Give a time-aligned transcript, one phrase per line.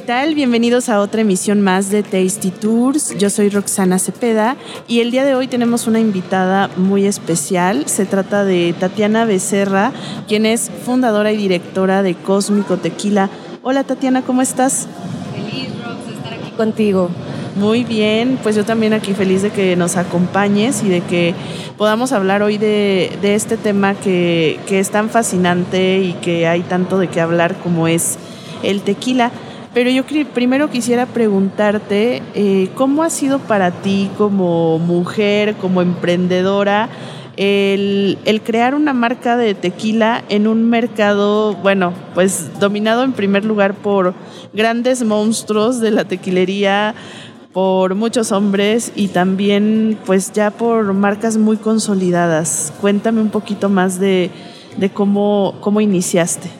[0.00, 0.34] ¿Qué tal?
[0.34, 3.14] Bienvenidos a otra emisión más de Tasty Tours.
[3.18, 4.56] Yo soy Roxana Cepeda
[4.88, 7.86] y el día de hoy tenemos una invitada muy especial.
[7.86, 9.92] Se trata de Tatiana Becerra,
[10.26, 13.28] quien es fundadora y directora de Cósmico Tequila.
[13.62, 14.88] Hola Tatiana, ¿cómo estás?
[16.56, 17.10] contigo.
[17.56, 21.34] Muy bien, pues yo también aquí feliz de que nos acompañes y de que
[21.76, 27.08] podamos hablar hoy de, este tema que, es tan fascinante y que hay tanto de
[27.08, 28.18] qué hablar como es
[28.62, 29.30] el tequila.
[29.72, 30.02] Pero yo
[30.34, 36.88] primero quisiera preguntarte, eh, ¿cómo ha sido para ti como mujer, como emprendedora,
[37.36, 43.74] el, crear una marca de tequila en un mercado, bueno, pues dominado en primer lugar
[43.74, 44.14] por
[44.52, 46.94] grandes monstruos de la tequilería,
[47.52, 52.72] por muchos hombres y también pues ya por marcas muy consolidadas.
[52.80, 54.30] Cuéntame un poquito más de,
[54.76, 56.50] de cómo, cómo iniciaste.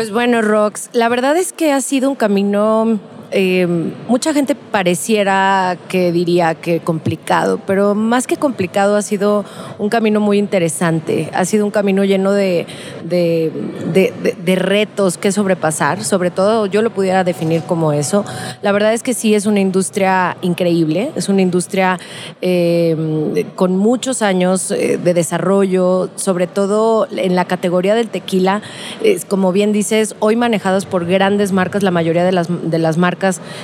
[0.00, 2.98] Pues bueno, Rox, la verdad es que ha sido un camino
[3.32, 3.66] eh,
[4.08, 9.44] mucha gente pareciera que diría que complicado, pero más que complicado ha sido
[9.78, 12.66] un camino muy interesante, ha sido un camino lleno de,
[13.04, 18.24] de, retos que sobrepasar, sobre todo yo lo pudiera definir como eso.
[18.62, 22.00] La verdad es que sí es una industria increíble, es una industria
[22.42, 28.62] eh, con muchos años eh, de desarrollo, sobre todo en la categoría del tequila,
[29.28, 33.19] como bien dices, hoy manejadas por grandes marcas, la mayoría de las, de las marcas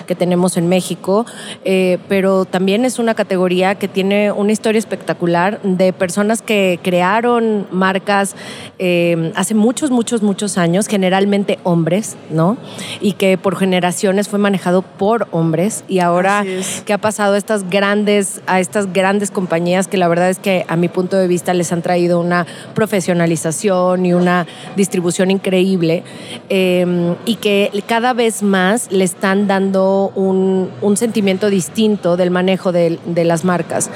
[0.06, 1.26] que tenemos en México,
[1.64, 7.66] eh, pero también es una categoría que tiene una historia espectacular de personas que crearon
[7.70, 8.36] marcas
[8.78, 12.56] eh, hace muchos, muchos, muchos años, generalmente hombres, ¿no?
[13.00, 16.44] Y que por generaciones fue manejado por hombres y ahora
[16.84, 20.64] que ha pasado a estas grandes, a estas grandes compañías que la verdad es que
[20.68, 24.46] a mi punto de vista les han traído una profesionalización y una
[24.76, 26.02] distribución increíble
[26.48, 32.98] eh, y que cada vez más le están dando un, sentimiento distinto del manejo de,
[33.24, 33.90] las marcas.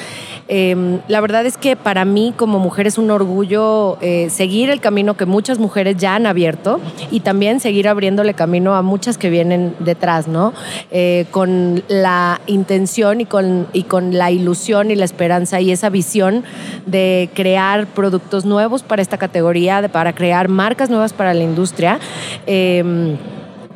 [0.49, 4.81] Em, la verdad es que para mí como mujer es un orgullo eh, seguir el
[4.81, 6.81] camino que muchas mujeres ya han abierto
[7.13, 10.53] y también seguir abriéndole camino a muchas que vienen detrás, ¿no?
[10.91, 15.89] Eh, con la intención y con, y con la ilusión y la esperanza y esa
[15.89, 16.45] visión
[16.87, 21.99] de crear productos nuevos para esta categoría, de, para crear marcas nuevas para la industria.
[22.47, 23.17] Em,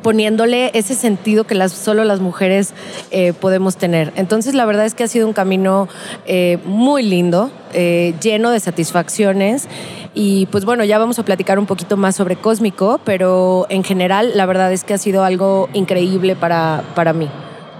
[0.05, 2.75] poniéndole ese sentido que las, solo las mujeres
[3.09, 4.13] eh, podemos tener.
[4.15, 5.87] Entonces, la verdad es que ha sido un camino
[6.27, 9.67] eh, muy lindo, eh, lleno de satisfacciones.
[10.13, 14.33] Y pues bueno, ya vamos a platicar un poquito más sobre Cósmico, pero en general
[14.35, 17.27] la verdad es que ha sido algo increíble para, para mí.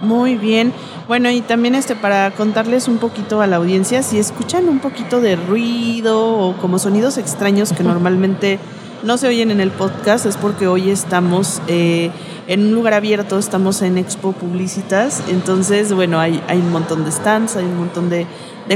[0.00, 0.72] Muy bien.
[1.06, 5.20] Bueno, y también este para contarles un poquito a la audiencia, si escuchan un poquito
[5.20, 8.58] de ruido o como sonidos extraños que normalmente
[9.06, 12.10] no se oyen en el podcast es porque hoy estamos eh,
[12.48, 17.12] en un lugar abierto, estamos en Expo Publicitas, entonces, bueno, hay, hay un montón de
[17.12, 18.26] stands, hay un montón de,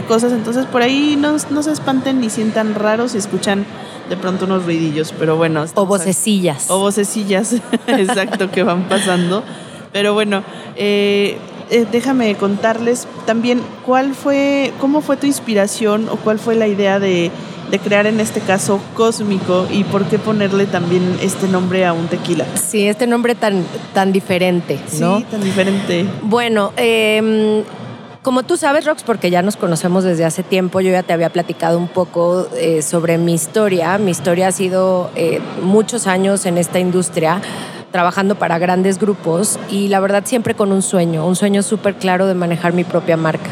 [0.06, 3.66] cosas, entonces por ahí no, no, se espanten ni sientan raros y escuchan
[4.08, 5.64] de pronto unos ruidillos, pero bueno.
[5.74, 6.70] O vocecillas.
[6.70, 7.56] O vocecillas,
[7.88, 9.42] exacto, que van pasando.
[9.92, 10.44] Pero bueno,
[10.76, 11.38] eh,
[11.70, 17.00] eh, déjame contarles también cuál fue, cómo fue tu inspiración o cuál fue la idea
[17.00, 17.32] de
[17.70, 22.08] de crear en este caso Cósmico y por qué ponerle también este nombre a un
[22.08, 22.44] tequila.
[22.54, 25.18] Sí, este nombre tan, tan diferente, ¿no?
[25.18, 26.06] Sí, tan diferente.
[26.22, 27.62] Bueno, em,
[28.22, 31.30] como tú sabes, Rox, porque ya nos conocemos desde hace tiempo, yo ya te había
[31.30, 33.98] platicado un poco eh, sobre mi historia.
[33.98, 37.40] Mi historia ha sido eh, muchos años en esta industria
[37.92, 42.26] trabajando para grandes grupos y la verdad siempre con un sueño, un sueño súper claro
[42.26, 43.50] de manejar mi propia marca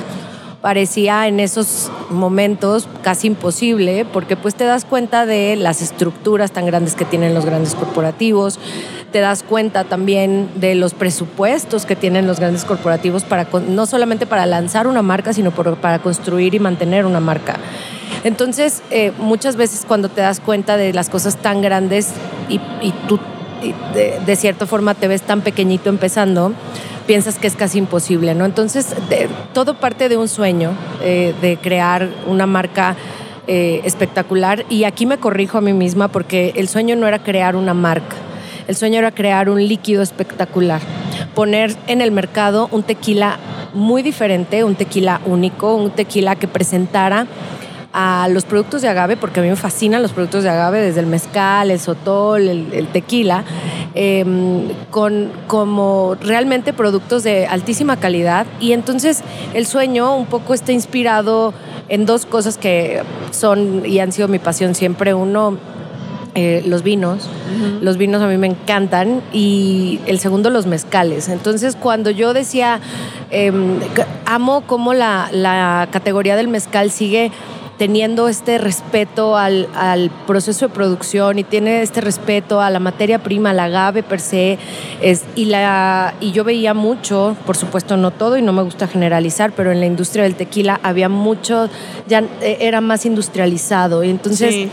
[0.62, 6.66] parecía en esos momentos casi imposible porque pues te das cuenta de las estructuras tan
[6.66, 8.58] grandes que tienen los grandes corporativos,
[9.12, 14.26] te das cuenta también de los presupuestos que tienen los grandes corporativos para no solamente
[14.26, 17.56] para lanzar una marca, sino para construir y mantener una marca.
[18.25, 22.08] Entonces, eh, muchas veces cuando te das cuenta de las cosas tan grandes
[22.49, 22.58] y,
[23.06, 23.19] tú
[23.94, 26.52] de, de cierta forma te ves tan pequeñito empezando,
[27.08, 28.44] piensas que es casi imposible, ¿no?
[28.44, 28.94] Entonces,
[29.55, 30.72] todo parte de un sueño
[31.02, 32.96] eh, de crear una marca
[33.46, 34.66] eh, espectacular.
[34.69, 38.14] Y aquí me corrijo a mí misma porque el sueño no era crear una marca,
[38.69, 40.82] el sueño era crear un líquido espectacular,
[41.34, 43.38] poner en el mercado un tequila
[43.72, 47.26] muy diferente, un tequila único, un tequila que presentara
[47.93, 51.00] a los productos de agave, porque a mí me fascinan los productos de agave, desde
[51.00, 53.44] el mezcal, el sotol, el, tequila,
[53.94, 58.46] em, con como realmente productos de altísima calidad.
[58.61, 59.23] Y entonces
[59.55, 61.55] el sueño un poco está inspirado
[61.88, 65.14] en dos cosas que son y han sido mi pasión siempre.
[65.14, 65.56] Uno,
[66.35, 67.29] eh, los vinos.
[67.81, 69.23] Los vinos a mí me encantan.
[69.32, 71.29] Y el segundo, los mezcales.
[71.29, 72.81] Entonces, cuando yo decía,
[73.31, 73.81] em,
[74.26, 77.32] amo cómo la, la categoría del mezcal sigue
[77.78, 79.69] teniendo este respeto al,
[80.26, 84.58] proceso de producción y tiene este respeto a la materia prima, al agave per se.
[85.36, 89.52] Y, la, y yo veía mucho, por supuesto no todo y no me gusta generalizar,
[89.52, 91.70] pero en la industria del tequila había mucho,
[92.08, 94.02] ya eh, era más industrializado.
[94.02, 94.69] Y entonces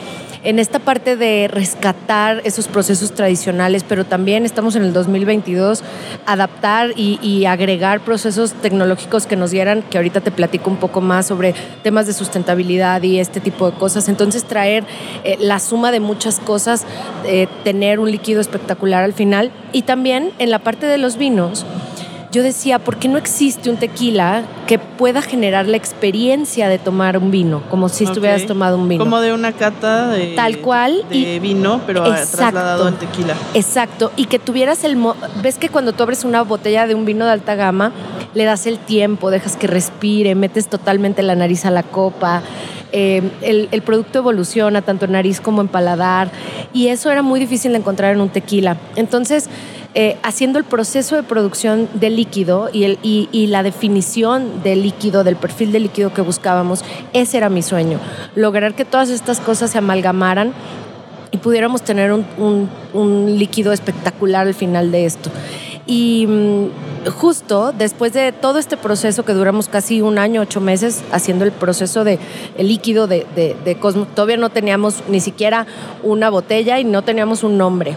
[0.45, 5.83] en esta parte de rescatar esos procesos tradicionales, pero también estamos en el 2022,
[6.25, 11.27] adaptar y, agregar procesos tecnológicos que nos dieran, que ahorita te platico un poco más
[11.27, 11.53] sobre
[11.83, 14.07] temas de sustentabilidad y este tipo de cosas.
[14.07, 14.83] Entonces traer
[15.23, 16.85] eh, la suma de muchas cosas,
[17.25, 21.65] eh, tener un líquido espectacular al final y también en la parte de los vinos
[22.35, 27.17] yo decía, ¿por qué no existe un tequila que pueda generar la experiencia de tomar
[27.17, 29.01] un vino, como si estuvieras tomado un vino?
[29.01, 33.35] Como de una cata de, Tal cual, de vino, pero trasladado al tequila.
[33.53, 34.97] Exacto, y que tuvieras el...
[35.41, 37.93] ¿Ves que cuando tú abres una botella de un vino de alta gama,
[38.33, 42.43] le das el tiempo, dejas que respire, metes totalmente la nariz a la copa?
[42.91, 46.29] Eh, el, el, producto evoluciona tanto en nariz como en paladar
[46.71, 48.77] y eso era muy difícil de encontrar en un tequila.
[48.95, 49.49] Entonces,
[49.97, 55.23] eh, haciendo el proceso de producción del líquido y, el, y, la definición del líquido,
[55.23, 56.83] del perfil de líquido que buscábamos,
[57.13, 57.99] ese era mi sueño,
[58.35, 60.51] lograr que todas estas cosas se amalgamaran
[61.31, 62.25] y pudiéramos tener un,
[62.93, 65.31] un líquido espectacular al final de esto.
[65.87, 71.03] Y mm, justo después de todo este proceso que duramos casi un año, ocho meses,
[71.11, 72.17] haciendo el proceso de
[72.57, 75.67] el líquido de, de, Cosmo, todavía no teníamos ni siquiera
[76.01, 77.95] una botella y no teníamos un nombre.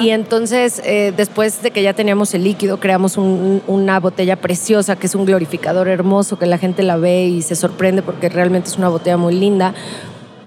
[0.00, 5.06] Y entonces, eh, después de que ya teníamos el líquido, creamos una botella preciosa, que
[5.06, 8.78] es un glorificador hermoso, que la gente la ve y se sorprende porque realmente es
[8.78, 9.74] una botella muy linda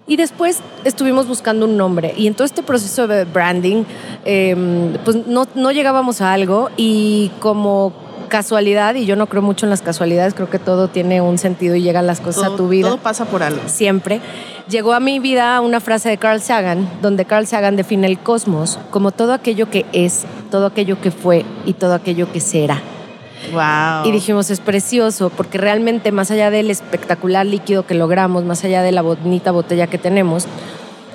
[0.07, 2.13] y después estuvimos buscando un nombre.
[2.17, 3.83] Y en todo este proceso de branding,
[4.25, 7.93] em, pues no, no llegábamos a algo y como
[8.31, 11.75] casualidad, y yo no creo mucho en las casualidades, creo que todo tiene un sentido
[11.75, 12.87] y llegan las cosas a tu vida.
[12.87, 13.61] Todo pasa por algo.
[13.67, 14.21] Siempre.
[14.69, 18.79] Llegó a mi vida una frase de Carl Sagan, donde Carl Sagan define el cosmos
[18.89, 22.81] como todo aquello que es, todo aquello que fue y todo aquello que será.
[24.05, 28.81] Y dijimos, es precioso, porque realmente más allá del espectacular líquido que logramos, más allá
[28.81, 30.47] de la bonita botella que tenemos,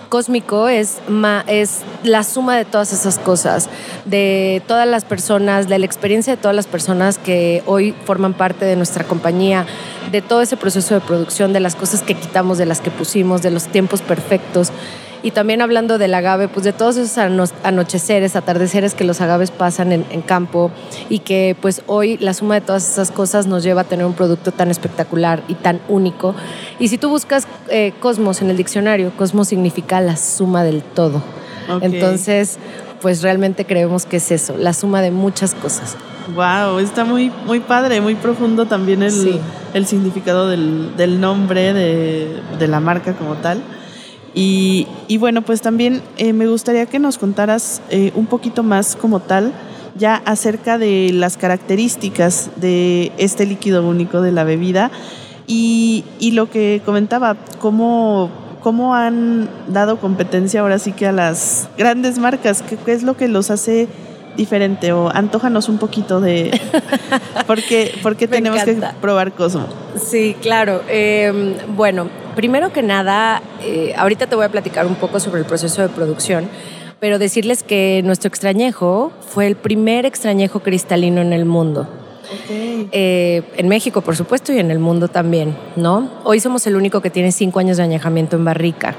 [0.08, 0.98] cósmico es,
[1.46, 3.68] es la suma de todas esas cosas,
[4.04, 8.64] de todas las personas, de la experiencia de todas las personas que hoy forman parte
[8.64, 9.66] de nuestra compañía,
[10.10, 13.42] de todo ese proceso de producción, de las cosas que quitamos, de las que pusimos,
[13.42, 14.70] de los tiempos perfectos.
[15.22, 19.92] Y también hablando del agave, pues de todos esos anocheceres, atardeceres que los agaves pasan
[19.92, 20.70] en, campo
[21.08, 24.14] y que pues hoy la suma de todas esas cosas nos lleva a tener un
[24.14, 26.34] producto tan espectacular y tan único.
[26.78, 31.22] Y si tú buscas eh, cosmos en el diccionario, cosmos significa la suma del todo.
[31.80, 32.58] Entonces,
[33.00, 35.96] pues realmente creemos que es eso, la suma de muchas cosas.
[36.34, 39.40] Wow, está muy, muy padre, muy profundo también el,
[39.74, 43.62] el significado del, del nombre de, de, la marca como tal.
[44.38, 44.86] Y,
[45.18, 49.54] bueno, pues también eh, me gustaría que nos contaras eh, un poquito más como tal
[49.96, 54.90] ya acerca de las características de este líquido único de la bebida
[55.46, 62.18] y, lo que comentaba, cómo, cómo, han dado competencia ahora sí que a las grandes
[62.18, 63.88] marcas, qué, es lo que los hace
[64.36, 66.58] diferente o antójanos un poquito de
[67.46, 69.66] por qué, tenemos que probar Cosmo.
[69.96, 70.82] Sí, claro.
[70.88, 75.46] Em, bueno, primero que nada, eh, ahorita te voy a platicar un poco sobre el
[75.46, 76.48] proceso de producción,
[77.00, 81.88] pero decirles que nuestro extrañejo fue el primer extrañejo cristalino en el mundo.
[82.92, 86.10] Eh, en México, por supuesto, y en el mundo también, ¿no?
[86.24, 88.94] Hoy somos el único que tiene cinco años de añejamiento en barrica.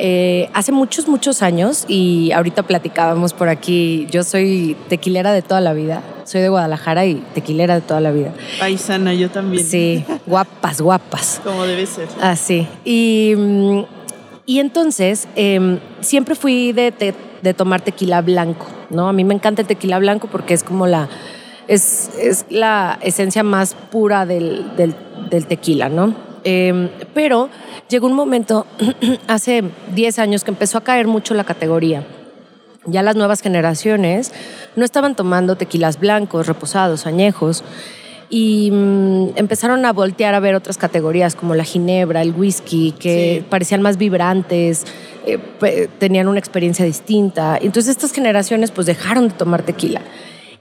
[0.00, 5.60] Eh, hace muchos, muchos años, y ahorita platicábamos por aquí, yo soy tequilera de toda
[5.60, 8.32] la vida, soy de Guadalajara y tequilera de toda la vida.
[8.60, 9.66] Paisana, yo también.
[9.66, 11.40] Sí, guapas, guapas.
[11.42, 12.06] Como debe ser.
[12.20, 12.68] Así.
[12.84, 13.34] y,
[14.46, 17.14] y entonces, em, siempre fui de,
[17.56, 19.08] tomar tequila blanco, ¿no?
[19.08, 21.08] A mí me encanta el tequila blanco porque es como la...
[21.66, 26.27] Es, es la esencia más pura del, del tequila, ¿no?
[26.44, 27.48] Em, pero
[27.88, 28.66] llegó un momento,
[29.26, 29.64] hace
[29.94, 32.04] 10 años, que empezó a caer mucho la categoría.
[32.86, 34.32] Ya las nuevas generaciones
[34.76, 37.64] no estaban tomando tequilas blancos, reposados, añejos.
[38.30, 43.42] y mm, empezaron a voltear a ver otras categorías como la ginebra, el whisky, que
[43.48, 44.84] parecían más vibrantes,
[45.24, 47.58] eh, tenían una experiencia distinta.
[47.60, 50.02] Entonces estas generaciones pues dejaron de tomar tequila.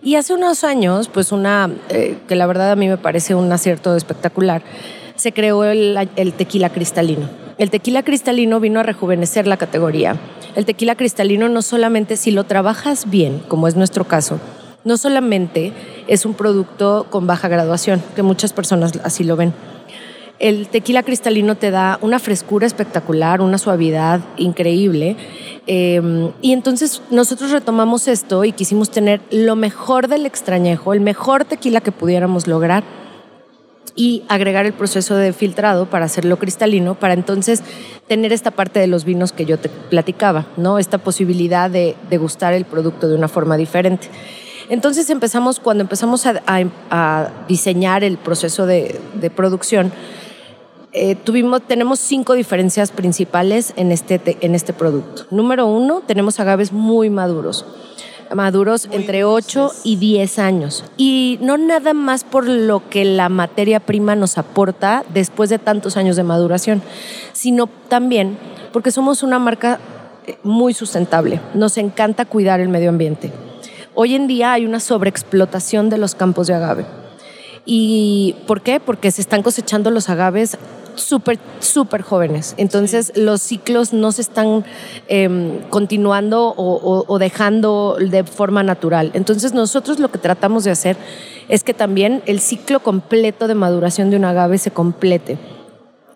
[0.02, 3.52] Y hace unos años, pues una, eh, que la verdad a mí me parece un
[3.52, 4.62] acierto espectacular,
[5.18, 5.98] se creó el,
[6.38, 7.28] tequila cristalino.
[7.58, 10.16] El tequila cristalino vino a rejuvenecer la categoría.
[10.56, 14.40] El tequila cristalino no solamente si lo trabajas bien, como es nuestro caso,
[14.86, 15.74] no solamente
[16.08, 19.54] es un producto con baja graduación, que muchas personas así lo ven.
[20.40, 25.16] El tequila cristalino te da una frescura espectacular, una suavidad increíble.
[25.66, 31.44] Eh, y entonces nosotros retomamos esto y quisimos tener lo mejor del extrañejo, el mejor
[31.44, 32.84] tequila que pudiéramos lograr
[33.98, 37.64] y agregar el proceso de filtrado para hacerlo cristalino, para entonces
[38.08, 40.78] tener esta parte de los vinos que yo te platicaba, ¿no?
[40.78, 44.08] Esta posibilidad de degustar el producto de una forma diferente.
[44.70, 49.02] Entonces empezamos, cuando empezamos a, diseñar el proceso de,
[49.36, 49.92] producción,
[50.94, 55.26] eh, tuvimos, tenemos cinco diferencias principales en este, en este producto.
[55.32, 57.66] Número uno, tenemos agaves muy maduros
[58.36, 60.84] maduros entre 8 y 10 años.
[60.98, 65.98] Y no nada más por lo que la materia prima nos aporta después de tantos
[65.98, 66.82] años de maduración,
[67.34, 68.38] sino también
[68.72, 69.80] porque somos una marca
[70.26, 71.40] eh, muy sustentable.
[71.54, 73.32] Nos encanta cuidar el medio ambiente.
[73.96, 76.86] Hoy en día hay una sobreexplotación de los campos de agave.
[77.66, 78.80] ¿Y por qué?
[78.80, 80.58] Porque se están cosechando los agaves
[80.98, 82.54] súper, súper jóvenes.
[82.58, 84.66] Entonces los ciclos no se están
[85.08, 89.12] em, continuando o, dejando de forma natural.
[89.14, 90.98] Entonces nosotros lo que tratamos de hacer
[91.50, 95.38] es que también el ciclo completo de maduración de un agave se complete.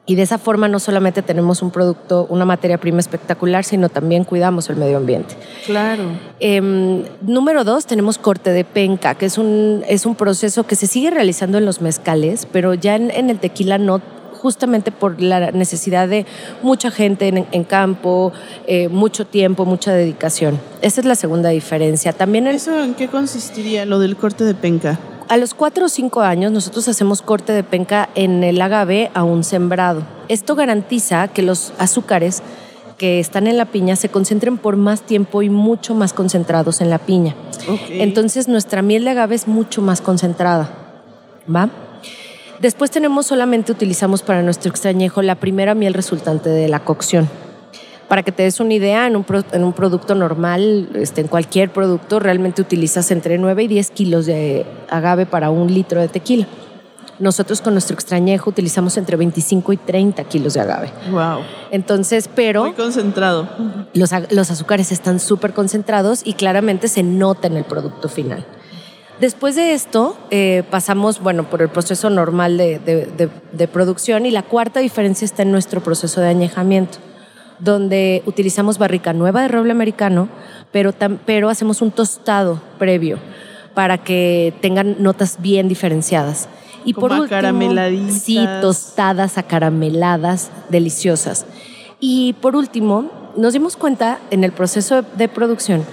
[0.07, 4.23] Y de esa forma no solamente tenemos un producto, una materia prima espectacular, sino también
[4.23, 5.35] cuidamos el medio ambiente.
[5.65, 6.03] Claro.
[6.39, 10.87] Em, número dos, tenemos corte de penca, que es un, es un proceso que se
[10.87, 14.01] sigue realizando en los mezcales, pero ya en, el tequila no
[14.41, 16.25] justamente por la necesidad de
[16.63, 18.33] mucha gente en, campo,
[18.65, 20.59] eh, mucho tiempo, mucha dedicación.
[20.81, 22.11] Esa es la segunda diferencia.
[22.13, 24.99] También ¿Eso en qué consistiría lo del corte de penca?
[25.29, 29.23] A los cuatro o cinco años nosotros hacemos corte de penca en el agave a
[29.23, 30.03] un sembrado.
[30.27, 32.41] Esto garantiza que los azúcares
[32.97, 36.89] que están en la piña se concentren por más tiempo y mucho más concentrados en
[36.89, 37.35] la piña.
[37.89, 40.69] Entonces nuestra miel de agave es mucho más concentrada.
[41.47, 41.69] ¿Va?
[42.61, 47.27] Después tenemos solamente utilizamos para nuestro extrañejo la primera miel resultante de la cocción.
[48.07, 51.73] Para que te des una idea, en un, en un producto normal, este, en cualquier
[51.73, 56.45] producto, realmente utilizas entre 9 y 10 kilos de agave para un litro de tequila.
[57.17, 60.91] Nosotros con nuestro extrañejo utilizamos entre 25 y 30 kilos de agave.
[61.09, 61.39] Wow.
[61.71, 62.65] Entonces, pero...
[62.65, 63.49] Muy concentrado.
[63.93, 68.45] Los, los azúcares están súper concentrados y claramente se nota en el producto final.
[69.21, 74.31] Después de esto, eh, pasamos, bueno, por el proceso normal de, de, de producción y
[74.31, 76.97] la cuarta diferencia está en nuestro proceso de añejamiento
[77.61, 80.27] donde utilizamos barrica nueva de roble americano,
[80.71, 80.93] pero,
[81.25, 83.19] pero hacemos un tostado previo
[83.73, 86.49] para que tengan notas bien diferenciadas.
[86.83, 87.75] Y por último,
[88.11, 91.45] sí, tostadas acarameladas, deliciosas.
[91.99, 95.85] Y por último, nos dimos cuenta en el proceso de producción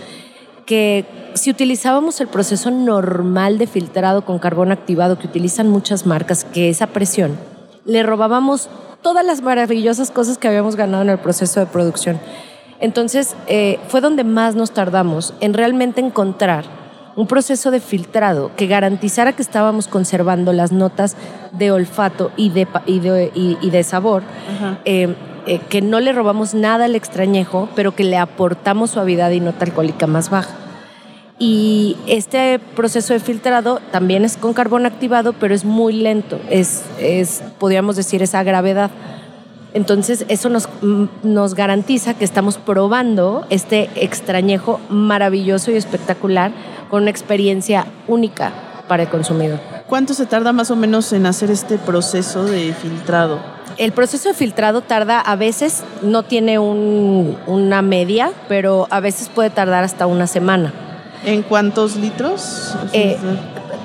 [0.68, 6.44] que si utilizábamos el proceso normal de filtrado con carbón activado que utilizan muchas marcas,
[6.44, 7.38] que es a presión,
[7.86, 8.68] le robábamos
[9.00, 12.20] todas las maravillosas cosas que habíamos ganado en el proceso de producción.
[12.80, 16.66] Entonces, eh, fue donde más nos tardamos en realmente encontrar
[17.16, 21.16] un proceso de filtrado que garantizara que estábamos conservando las notas
[21.52, 24.22] de olfato y de, y de, sabor,
[24.84, 25.16] eh,
[25.48, 29.64] eh, que no le robamos nada al extrañejo, pero que le aportamos suavidad y nota
[29.64, 30.54] alcohólica más baja.
[31.38, 36.82] Y este proceso de filtrado también es con carbón activado, pero es muy lento, es,
[37.00, 38.90] es podríamos decir, esa gravedad.
[39.72, 46.52] Entonces, eso nos, mm, nos garantiza que estamos probando este extrañejo maravilloso y espectacular
[46.90, 48.52] con una experiencia única
[48.86, 49.60] para el consumidor.
[49.86, 53.57] ¿Cuánto se tarda más o menos en hacer este proceso de filtrado?
[53.78, 59.28] El proceso de filtrado tarda, a veces no tiene un, una media, pero a veces
[59.32, 60.72] puede tardar hasta una semana.
[61.24, 62.76] ¿En cuántos litros?
[62.92, 63.16] Eh,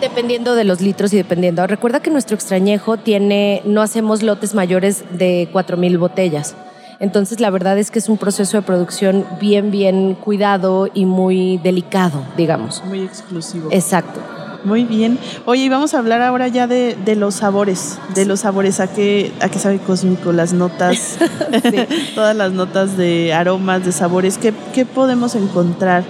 [0.01, 1.65] dependiendo de los litros y dependiendo.
[1.67, 6.55] Recuerda que nuestro extrañejo tiene, no hacemos lotes mayores de 4.000 botellas.
[6.99, 11.57] Entonces la verdad es que es un proceso de producción bien, bien cuidado y muy
[11.57, 12.83] delicado, digamos.
[12.85, 13.69] Muy exclusivo.
[13.71, 14.19] Exacto.
[14.63, 15.19] Muy bien.
[15.45, 19.31] Oye, y vamos a hablar ahora ya de, los sabores, de los sabores, a qué,
[19.41, 21.17] a qué sabe Cósmico, las notas,
[22.15, 26.03] todas las notas de aromas, de sabores, ¿qué, qué podemos encontrar?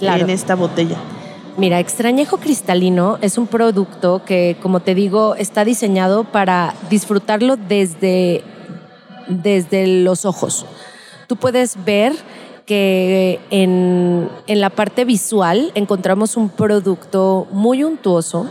[0.00, 0.96] en esta botella?
[1.56, 8.42] Mira, Extrañejo Cristalino es un producto que, como te digo, está diseñado para disfrutarlo desde,
[9.28, 10.66] desde los ojos.
[11.28, 12.12] Tú puedes ver
[12.66, 18.46] que en, en la parte visual encontramos un producto muy untuoso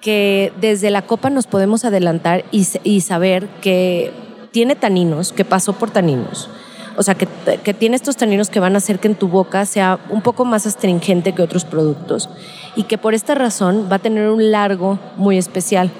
[0.00, 4.12] que desde la copa nos podemos adelantar y, y saber que
[4.50, 6.50] tiene taninos, que pasó por taninos
[6.96, 7.26] o sea, que,
[7.62, 10.44] que, tiene estos taninos que van a hacer que en tu boca sea un poco
[10.44, 12.28] más astringente que otros productos
[12.76, 15.90] y que por esta razón va a tener un largo muy especial.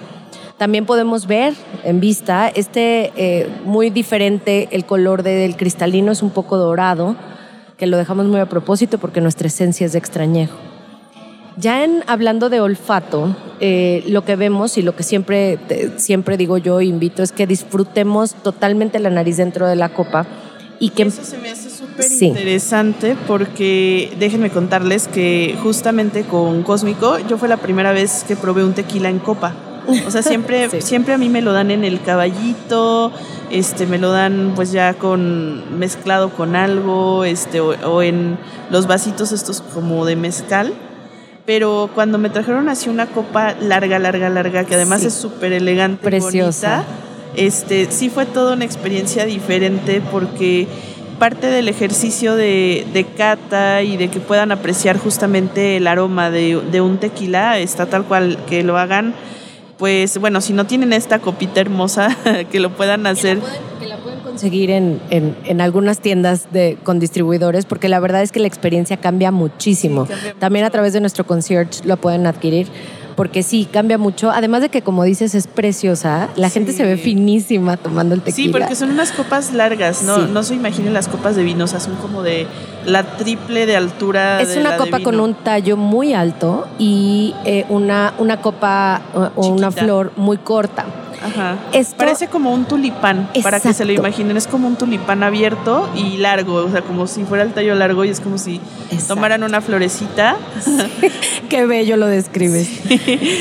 [0.58, 6.30] También podemos ver en vista este eh, muy diferente, el color del cristalino es un
[6.30, 7.16] poco dorado,
[7.76, 10.56] que lo dejamos muy a propósito porque nuestra esencia es de extrañejo.
[11.56, 15.58] Ya en hablando de olfato, eh, lo que vemos y lo que siempre,
[15.96, 20.26] siempre digo yo, invito, es que disfrutemos totalmente la nariz dentro de la copa
[20.80, 27.18] y que eso se me hace súper interesante porque déjenme contarles que justamente con Cósmico
[27.20, 29.54] yo fue la primera vez que probé un tequila en copa.
[30.06, 33.12] O sea, siempre, siempre a mí me lo dan en el caballito,
[33.50, 38.38] este, me lo dan pues ya con mezclado con algo, este, o, en
[38.70, 40.72] los vasitos estos como de mezcal.
[41.46, 46.02] Pero cuando me trajeron así una copa larga, larga, larga, que además es súper elegante,
[46.02, 46.76] preciosa.
[46.76, 46.94] Bonita,
[47.36, 50.66] este, sí fue toda una experiencia diferente porque
[51.18, 56.60] parte del ejercicio de, de, cata y de que puedan apreciar justamente el aroma de,
[56.70, 59.14] de, un tequila está tal cual que lo hagan.
[59.78, 62.16] Pues bueno, si no tienen esta copita hermosa,
[62.50, 63.40] que lo puedan hacer.
[63.80, 68.22] Que la pueden, conseguir en, en, en, algunas tiendas de, con distribuidores, porque la verdad
[68.22, 70.06] es que la experiencia cambia muchísimo.
[70.06, 70.68] cambia También mucho.
[70.68, 72.68] a través de nuestro concierge lo pueden adquirir
[73.16, 74.30] porque sí, cambia mucho.
[74.30, 76.54] Además de que, como dices, es preciosa, la sí.
[76.54, 78.46] gente se ve finísima tomando el tequila.
[78.46, 80.16] Sí, porque son unas copas largas, ¿no?
[80.16, 80.30] Sí.
[80.32, 82.46] No se imaginen las copas de vino, o sea, son como de
[82.84, 84.40] la triple de altura.
[84.40, 89.02] Es de una copa con un tallo muy alto y eh, una, una copa
[89.36, 90.86] o una flor muy corta.
[91.24, 91.58] Ajá.
[91.72, 93.42] Esto, Parece como un tulipán, exacto.
[93.42, 94.36] para que se lo imaginen.
[94.36, 98.04] Es como un tulipán abierto y largo, o sea, como si fuera el tallo largo
[98.04, 98.60] y es como si
[98.90, 99.14] exacto.
[99.14, 100.36] tomaran una florecita.
[100.60, 100.78] Sí.
[101.48, 102.68] Qué bello lo describes.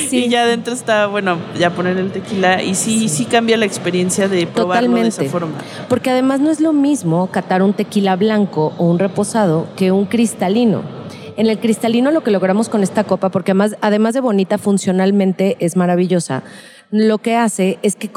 [0.10, 0.26] Sí.
[0.26, 4.28] Y ya adentro está, bueno, ya poner el tequila y sí, sí cambia la experiencia
[4.28, 5.18] de probarlo Totalmente.
[5.18, 5.58] de esa forma.
[5.90, 10.06] Porque además no es lo mismo catar un tequila blanco o un reposado que un
[10.06, 10.82] cristalino.
[11.36, 15.58] En el cristalino lo que logramos con esta copa, porque además, además de bonita, funcionalmente
[15.60, 16.44] es maravillosa,
[16.94, 18.12] lo que hace es que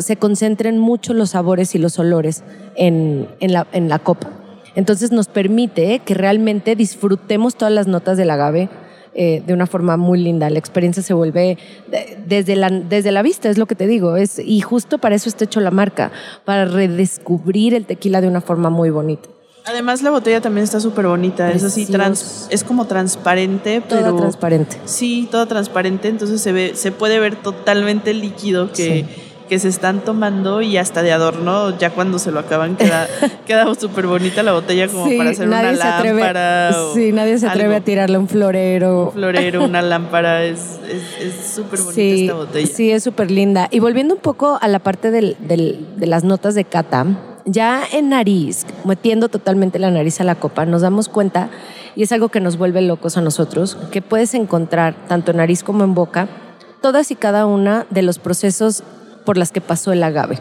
[0.00, 2.42] se concentren mucho los sabores y los olores
[2.74, 4.30] en, en, la, en la copa.
[4.74, 8.70] Entonces nos permite que realmente disfrutemos todas las notas del agave
[9.12, 10.48] eh, de una forma muy linda.
[10.48, 11.58] La experiencia se vuelve
[12.26, 14.14] desde la, desde la vista, es lo que te digo.
[14.42, 16.10] Y justo para eso está hecho la marca,
[16.46, 19.28] para redescubrir el tequila de una forma muy bonita.
[19.68, 24.78] Además la botella también está súper bonita, es así trans, es como transparente, pero transparente.
[24.86, 29.06] Sí, todo transparente, entonces se ve se puede ver totalmente el líquido que, sí.
[29.46, 33.08] que se están tomando y hasta de adorno, ya cuando se lo acaban queda
[33.46, 36.68] queda súper bonita la botella como sí, para hacer una lámpara.
[36.68, 37.76] Atreve, sí, nadie se atreve algo.
[37.76, 39.06] a tirarle un florero.
[39.08, 40.78] Un florero, una lámpara, es
[41.54, 42.66] súper bonita sí, esta botella.
[42.66, 43.68] Sí, es súper linda.
[43.70, 47.04] Y volviendo un poco a la parte del, del, de las notas de cata,
[47.48, 51.48] ya en nariz, metiendo totalmente la nariz a la copa, nos damos cuenta,
[51.96, 55.62] y es algo que nos vuelve locos a nosotros, que puedes encontrar, tanto en nariz
[55.62, 56.28] como en boca,
[56.80, 58.82] todas y cada una de los procesos
[59.24, 60.38] por las que pasó el agave.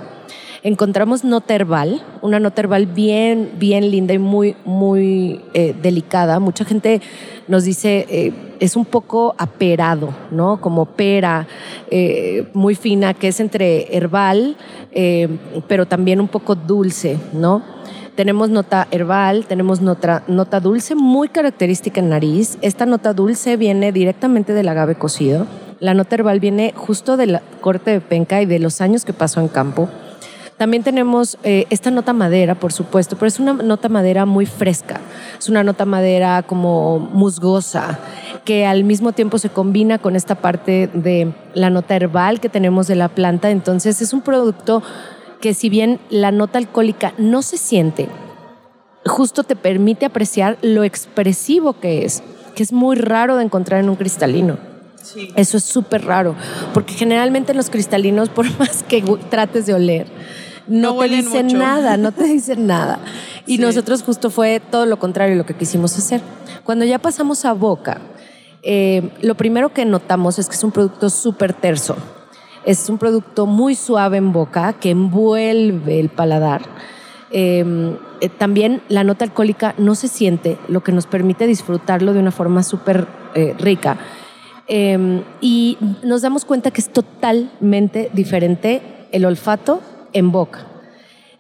[0.63, 6.39] Encontramos nota herbal, una nota herbal bien, bien linda y muy, muy eh, delicada.
[6.39, 7.01] Mucha gente
[7.47, 10.59] nos dice, eh, es un poco aperado, ¿no?
[10.59, 11.47] Como pera,
[11.89, 14.57] eh, muy fina, que es entre herbal,
[14.91, 15.29] eh,
[15.67, 17.61] pero también un poco dulce, ¿no?
[18.15, 22.57] Tenemos nota herbal, tenemos nota, nota dulce muy característica en nariz.
[22.63, 25.45] Esta nota dulce viene directamente del agave cocido.
[25.79, 29.39] La nota herbal viene justo del corte de penca y de los años que pasó
[29.39, 29.87] en campo.
[30.57, 34.99] También tenemos eh, esta nota madera, por supuesto, pero es una nota madera muy fresca.
[35.37, 37.99] Es una nota madera como musgosa,
[38.43, 42.87] que al mismo tiempo se combina con esta parte de la nota herbal que tenemos
[42.87, 43.51] de la planta.
[43.51, 44.81] Entonces es un producto
[45.41, 48.09] que si bien la nota alcohólica no se siente,
[49.05, 52.23] justo te permite apreciar lo expresivo que es,
[52.55, 54.57] que es muy raro de encontrar en un cristalino.
[55.03, 55.31] Sí.
[55.35, 56.35] Eso es súper raro,
[56.73, 60.16] porque generalmente los cristalinos, por más que trates de oler,
[60.67, 61.57] no, no te dicen mucho.
[61.57, 62.99] nada, no te dicen nada.
[63.45, 63.61] Y sí.
[63.61, 66.21] nosotros justo fue todo lo contrario lo que quisimos hacer.
[66.63, 68.01] Cuando ya pasamos a boca,
[68.63, 71.95] eh, lo primero que notamos es que es un producto súper terso.
[72.65, 76.63] Es un producto muy suave en boca que envuelve el paladar.
[77.31, 82.19] Eh, eh, también la nota alcohólica no se siente, lo que nos permite disfrutarlo de
[82.19, 83.97] una forma súper eh, rica.
[84.67, 89.81] Em, y nos damos cuenta que es totalmente diferente el olfato
[90.13, 90.65] en boca.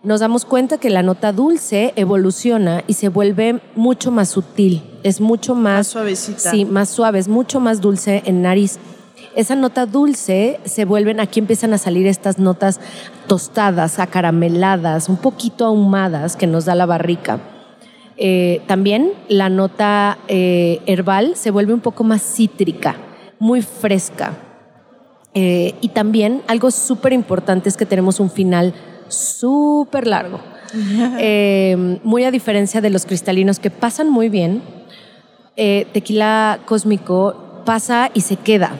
[0.03, 5.19] Nos damos cuenta que la nota dulce evoluciona y se vuelve mucho más sutil, es
[5.19, 6.51] mucho más, Más suavecita.
[6.51, 8.79] Sí, más suave, es mucho más dulce en nariz.
[9.35, 12.79] Esa nota dulce se vuelven, aquí empiezan a salir estas notas
[13.27, 17.39] tostadas, acarameladas, un poquito ahumadas que nos da la barrica.
[18.17, 22.95] Eh, también la nota eh, herbal se vuelve un poco más cítrica,
[23.39, 24.33] muy fresca.
[25.39, 28.73] Eh, y también algo súper importante es que tenemos un final
[29.07, 30.39] súper largo.
[31.19, 34.63] Eh, muy a diferencia de los cristalinos que pasan muy bien,
[35.55, 38.71] eh, tequila cósmico pasa y se queda.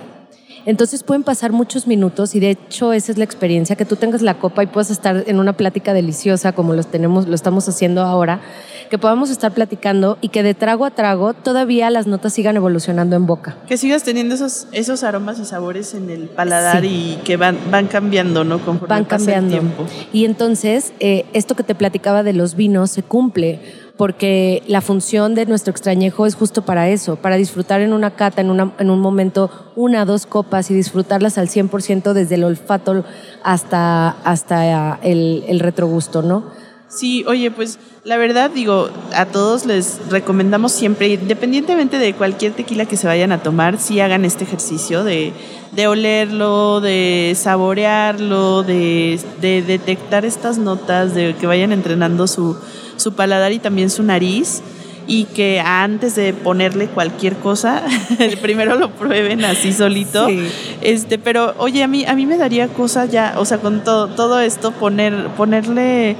[0.68, 4.22] Entonces pueden pasar muchos minutos y de hecho esa es la experiencia, que tú tengas
[4.22, 8.02] la copa y puedas estar en una plática deliciosa como los tenemos, lo estamos haciendo
[8.02, 8.42] ahora,
[8.90, 13.16] que podamos estar platicando y que de trago a trago todavía las notas sigan evolucionando
[13.16, 13.56] en boca.
[13.66, 17.16] Que sigas teniendo esos, esos aromas y sabores en el paladar Sí.
[17.18, 18.60] y que van, van cambiando, ¿no?
[18.60, 19.86] Conforme van pasa el tiempo.
[20.12, 23.62] Y entonces, eh, esto que te platicaba de los vinos se cumple,
[23.98, 28.42] porque la función de nuestro extrañejo es justo para eso, para disfrutar en una cata,
[28.42, 33.04] en, una- en un momento, una, dos copas y disfrutarlas al 100% desde el olfato
[33.44, 36.46] hasta, hasta el, el retrogusto, ¿no?
[36.90, 42.86] Sí, oye, pues la verdad digo, a todos les recomendamos siempre, independientemente de cualquier tequila
[42.86, 45.34] que se vayan a tomar, sí hagan este ejercicio de,
[45.74, 52.56] de olerlo, de saborearlo, de, de detectar estas notas, de que vayan entrenando su,
[52.96, 54.62] su paladar y también su nariz.
[55.10, 57.82] Y que antes de ponerle cualquier cosa,
[58.42, 60.28] primero lo prueben así solito.
[60.28, 60.46] Sí.
[60.82, 64.10] Este, pero oye, a mí, a mí me daría cosa ya, o sea, con todo,
[64.10, 66.18] todo esto, poner, ponerle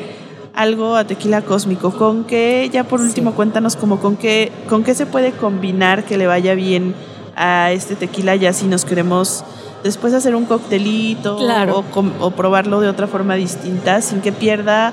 [0.58, 1.92] algo a tequila cósmico.
[1.92, 6.18] ¿Con qué, ya por último, cuéntanos como con qué, con qué se puede combinar que
[6.18, 6.96] le vaya bien
[7.36, 9.46] a este tequila ya si nos queremos
[9.84, 11.84] después hacer un coctelito Claro.
[12.20, 14.92] o, probarlo de otra forma distinta sin que pierda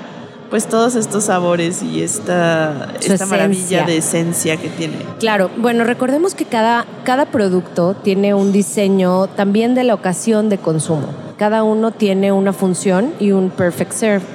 [0.51, 2.87] pues todos estos sabores y esta,
[3.27, 4.93] maravilla de esencia que tiene.
[5.19, 10.59] Claro, bueno, recordemos que cada, cada producto tiene un diseño también de la ocasión de
[10.59, 11.07] consumo.
[11.37, 14.25] Cada uno tiene una función y un perfect serve.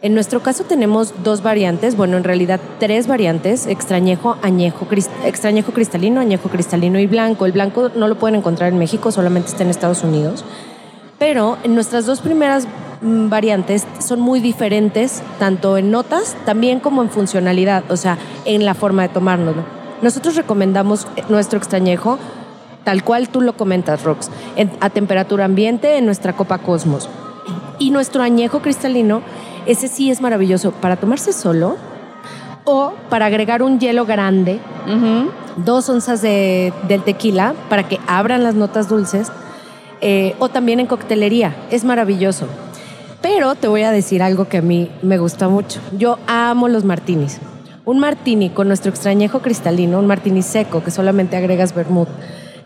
[0.00, 5.72] En nuestro caso tenemos dos variantes, bueno, en realidad tres variantes, extrañejo, añejo, cris- extrañejo
[5.72, 7.46] cristalino, añejo cristalino y blanco.
[7.46, 10.44] El blanco no lo pueden encontrar en México, solamente está en Estados Unidos.
[11.18, 12.68] Pero en nuestras dos primeras
[13.02, 18.64] mm, variantes son muy diferentes, tanto en notas también como en funcionalidad, o sea, en
[18.64, 19.62] la forma de tomárnoslo.
[20.00, 22.20] Nosotros recomendamos eh, nuestro extrañejo
[22.84, 27.08] tal cual tú lo comentas, Rox, en- a temperatura ambiente en nuestra copa Cosmos.
[27.80, 29.22] Y nuestro añejo cristalino,
[29.68, 31.76] ese sí es maravilloso para tomarse solo
[32.64, 34.60] o para agregar un hielo grande
[35.64, 39.30] dos onzas de, del tequila para que abran las notas dulces
[40.00, 41.54] eh, o también en coctelería.
[41.70, 42.46] Es maravilloso.
[43.20, 45.80] Pero te voy a decir algo que a mí me gusta mucho.
[45.96, 47.40] Yo amo los martinis.
[47.84, 52.08] Un martini con nuestro extrañejo cristalino, un martini seco que solamente agregas vermouth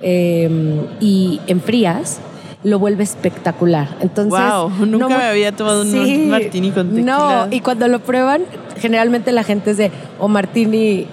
[0.01, 2.21] eh, y enfrías,
[2.64, 3.88] lo vuelve espectacular.
[4.01, 7.16] Entonces, Guau, nunca me había tomado un martini con tequila.
[7.16, 8.42] No, y cuando lo prueban,
[8.79, 11.07] generalmente la gente es de o martini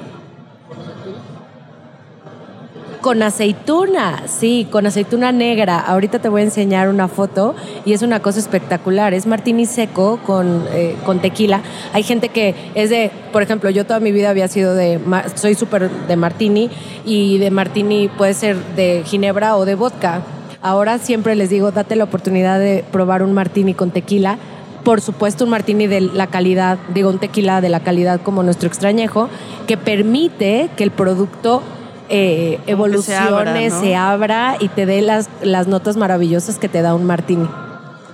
[3.01, 5.79] con aceituna, sí, con aceituna negra.
[5.79, 9.13] Ahorita te voy a enseñar una foto y es una cosa espectacular.
[9.13, 11.61] Es martini seco con, eh, con tequila.
[11.93, 14.99] Hay gente que es de, por ejemplo, yo toda mi vida había sido de,
[15.35, 16.69] soy súper de martini
[17.05, 20.21] y de martini puede ser de ginebra o de vodka.
[20.61, 24.37] Ahora siempre les digo, date la oportunidad de probar un martini con tequila.
[24.83, 28.67] Por supuesto, un martini de la calidad, digo, un tequila de la calidad como nuestro
[28.67, 29.29] extrañejo,
[29.67, 31.61] que permite que el producto
[32.09, 33.79] eh, se evolucione, abra, ¿no?
[33.81, 37.47] se abra y te dé las, las notas maravillosas que te da un martini.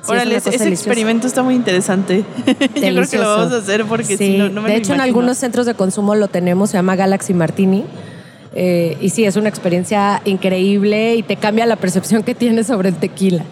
[0.01, 0.69] Sí, Órale, ese, deliciosa.
[0.73, 2.25] experimento está muy interesante.
[2.45, 3.23] Yo creo que Delicioso.
[3.23, 5.65] lo vamos a hacer porque Sí, si no, no me De hecho, en algunos centros
[5.65, 7.85] de consumo lo tenemos, se llama Galaxy Martini.
[8.55, 12.89] Eh, y sí, es una experiencia increíble y te cambia la percepción que tienes sobre
[12.89, 13.43] el tequila.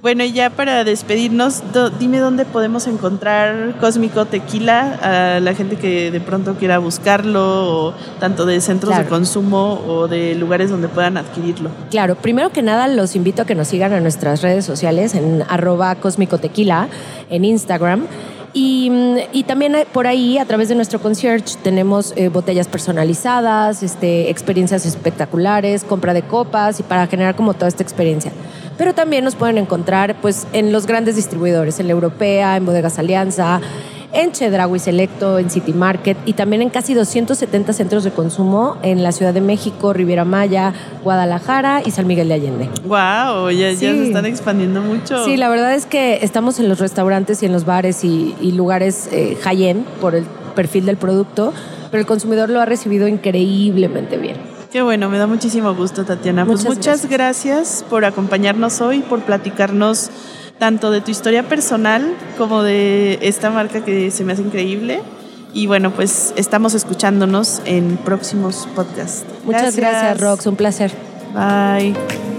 [0.00, 4.98] Bueno, y ya para despedirnos, do- dime dónde podemos encontrar Cósmico Tequila
[5.36, 9.04] a la gente que de pronto quiera buscarlo, o tanto de centros Claro.
[9.04, 11.70] de consumo o de lugares donde puedan adquirirlo.
[11.92, 15.44] Claro, primero que nada los invito a que nos sigan a nuestras redes sociales en
[15.48, 16.88] arroba cósmico tequila
[17.30, 18.06] en Instagram.
[18.54, 23.82] Y, mm, y también por ahí, a través de nuestro concierge, tenemos eh, botellas personalizadas,
[23.82, 28.32] este, experiencias espectaculares, compra de copas y para generar como toda esta experiencia.
[28.76, 32.98] Pero también nos pueden encontrar pues, en los grandes distribuidores, en la Europea, en Bodegas
[32.98, 33.60] Alianza,
[34.12, 39.02] en Chedraui Selecto, en City Market y también en casi 270 centros de consumo en
[39.02, 42.70] la Ciudad de México, Riviera Maya, Guadalajara y San Miguel de Allende.
[42.84, 43.50] ¡Wow!
[43.50, 45.24] Ya, se están expandiendo mucho.
[45.24, 49.08] Sí, la verdad es que estamos en los restaurantes y en los bares y, lugares
[49.12, 51.54] eh, high-end por el perfil del producto,
[51.90, 54.36] pero el consumidor lo ha recibido increíblemente bien.
[54.70, 56.46] Qué bueno, me da muchísimo gusto, Tatiana.
[56.46, 57.84] Pues muchas, muchas gracias.
[57.88, 60.10] por acompañarnos hoy, por platicarnos
[60.62, 65.00] tanto de tu historia personal como de esta marca que se me hace increíble.
[65.52, 69.24] Y bueno, pues estamos escuchándonos en próximos podcasts.
[69.44, 70.46] Muchas gracias, gracias Rox.
[70.46, 70.92] Un placer.
[71.34, 72.31] Bye.